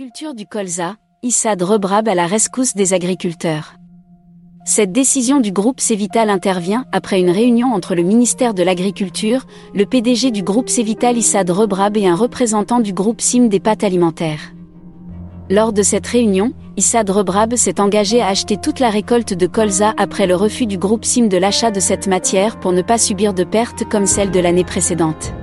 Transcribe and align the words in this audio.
Culture 0.00 0.32
du 0.32 0.46
colza, 0.46 0.96
Issad 1.22 1.60
Rebrab 1.60 2.08
à 2.08 2.14
la 2.14 2.26
rescousse 2.26 2.74
des 2.74 2.94
agriculteurs. 2.94 3.74
Cette 4.64 4.92
décision 4.92 5.40
du 5.40 5.52
groupe 5.52 5.78
Cévital 5.78 6.30
intervient 6.30 6.86
après 6.90 7.20
une 7.20 7.28
réunion 7.28 7.74
entre 7.74 7.94
le 7.94 8.02
ministère 8.02 8.54
de 8.54 8.62
l'Agriculture, 8.62 9.44
le 9.74 9.84
PDG 9.84 10.30
du 10.30 10.42
groupe 10.42 10.70
Cévital 10.70 11.18
Issad 11.18 11.50
Rebrab 11.50 11.98
et 11.98 12.06
un 12.06 12.14
représentant 12.14 12.80
du 12.80 12.94
groupe 12.94 13.20
SIM 13.20 13.48
des 13.48 13.60
pâtes 13.60 13.84
alimentaires. 13.84 14.54
Lors 15.50 15.74
de 15.74 15.82
cette 15.82 16.06
réunion, 16.06 16.54
Issad 16.78 17.10
Rebrab 17.10 17.54
s'est 17.56 17.78
engagé 17.78 18.22
à 18.22 18.28
acheter 18.28 18.56
toute 18.56 18.80
la 18.80 18.88
récolte 18.88 19.34
de 19.34 19.46
colza 19.46 19.92
après 19.98 20.26
le 20.26 20.34
refus 20.34 20.64
du 20.64 20.78
groupe 20.78 21.04
SIM 21.04 21.26
de 21.26 21.36
l'achat 21.36 21.70
de 21.70 21.80
cette 21.80 22.06
matière 22.06 22.58
pour 22.58 22.72
ne 22.72 22.80
pas 22.80 22.96
subir 22.96 23.34
de 23.34 23.44
pertes 23.44 23.86
comme 23.86 24.06
celle 24.06 24.30
de 24.30 24.40
l'année 24.40 24.64
précédente. 24.64 25.34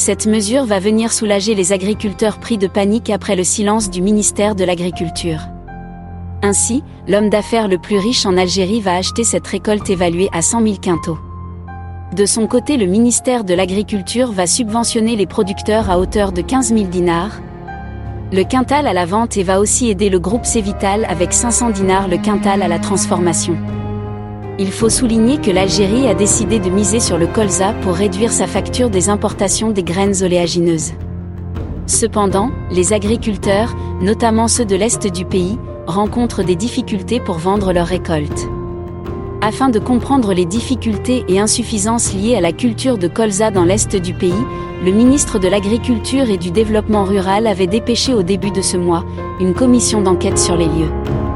Cette 0.00 0.26
mesure 0.26 0.64
va 0.64 0.78
venir 0.78 1.12
soulager 1.12 1.54
les 1.54 1.74
agriculteurs 1.74 2.40
pris 2.40 2.56
de 2.56 2.66
panique 2.66 3.10
après 3.10 3.36
le 3.36 3.44
silence 3.44 3.90
du 3.90 4.00
ministère 4.00 4.54
de 4.54 4.64
l'Agriculture. 4.64 5.40
Ainsi, 6.42 6.82
l'homme 7.06 7.28
d'affaires 7.28 7.68
le 7.68 7.76
plus 7.76 7.98
riche 7.98 8.24
en 8.24 8.38
Algérie 8.38 8.80
va 8.80 8.96
acheter 8.96 9.24
cette 9.24 9.46
récolte 9.46 9.90
évaluée 9.90 10.30
à 10.32 10.40
100 10.40 10.62
000 10.62 10.76
quintaux. 10.80 11.18
De 12.16 12.24
son 12.24 12.46
côté, 12.46 12.78
le 12.78 12.86
ministère 12.86 13.44
de 13.44 13.52
l'Agriculture 13.52 14.32
va 14.32 14.46
subventionner 14.46 15.16
les 15.16 15.26
producteurs 15.26 15.90
à 15.90 15.98
hauteur 15.98 16.32
de 16.32 16.40
15 16.40 16.68
000 16.68 16.84
dinars. 16.84 17.38
Le 18.32 18.44
quintal 18.44 18.86
à 18.86 18.94
la 18.94 19.04
vente 19.04 19.36
et 19.36 19.42
va 19.42 19.60
aussi 19.60 19.90
aider 19.90 20.08
le 20.08 20.18
groupe 20.18 20.46
Cévital 20.46 21.04
avec 21.10 21.34
500 21.34 21.72
dinars 21.72 22.08
le 22.08 22.16
quintal 22.16 22.62
à 22.62 22.68
la 22.68 22.78
transformation 22.78 23.58
il 24.60 24.70
faut 24.70 24.90
souligner 24.90 25.38
que 25.38 25.50
l'Algérie 25.50 26.06
a 26.06 26.12
décidé 26.12 26.58
de 26.58 26.68
miser 26.68 27.00
sur 27.00 27.16
le 27.16 27.26
colza 27.26 27.72
pour 27.80 27.94
réduire 27.94 28.30
sa 28.30 28.46
facture 28.46 28.90
des 28.90 29.08
importations 29.08 29.70
des 29.70 29.82
graines 29.82 30.22
oléagineuses. 30.22 30.92
Cependant, 31.86 32.50
les 32.70 32.92
agriculteurs, 32.92 33.74
notamment 34.02 34.48
ceux 34.48 34.66
de 34.66 34.76
l'Est 34.76 35.06
du 35.06 35.24
pays, 35.24 35.58
rencontrent 35.86 36.42
des 36.42 36.56
difficultés 36.56 37.20
pour 37.20 37.38
vendre 37.38 37.72
leurs 37.72 37.86
récoltes. 37.86 38.48
Afin 39.40 39.70
de 39.70 39.78
comprendre 39.78 40.34
les 40.34 40.44
difficultés 40.44 41.24
et 41.28 41.40
insuffisances 41.40 42.12
liées 42.12 42.36
à 42.36 42.42
la 42.42 42.52
culture 42.52 42.98
de 42.98 43.08
colza 43.08 43.50
dans 43.50 43.64
l'Est 43.64 43.96
du 43.96 44.12
pays, 44.12 44.44
le 44.84 44.92
ministre 44.92 45.38
de 45.38 45.48
l'Agriculture 45.48 46.28
et 46.28 46.36
du 46.36 46.50
Développement 46.50 47.04
rural 47.04 47.46
avait 47.46 47.66
dépêché 47.66 48.12
au 48.12 48.22
début 48.22 48.50
de 48.50 48.60
ce 48.60 48.76
mois 48.76 49.06
une 49.40 49.54
commission 49.54 50.02
d'enquête 50.02 50.38
sur 50.38 50.58
les 50.58 50.66
lieux 50.66 51.29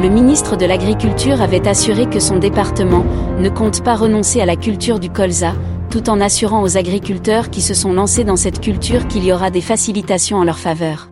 le 0.00 0.08
ministre 0.08 0.56
de 0.56 0.64
l'Agriculture 0.64 1.42
avait 1.42 1.68
assuré 1.68 2.08
que 2.08 2.20
son 2.20 2.38
département 2.38 3.04
ne 3.38 3.50
compte 3.50 3.84
pas 3.84 3.96
renoncer 3.96 4.40
à 4.40 4.46
la 4.46 4.56
culture 4.56 4.98
du 4.98 5.10
colza, 5.10 5.52
tout 5.90 6.08
en 6.08 6.22
assurant 6.22 6.62
aux 6.62 6.78
agriculteurs 6.78 7.50
qui 7.50 7.60
se 7.60 7.74
sont 7.74 7.92
lancés 7.92 8.24
dans 8.24 8.36
cette 8.36 8.60
culture 8.60 9.06
qu'il 9.08 9.24
y 9.26 9.32
aura 9.32 9.50
des 9.50 9.60
facilitations 9.60 10.38
en 10.38 10.44
leur 10.44 10.58
faveur. 10.58 11.10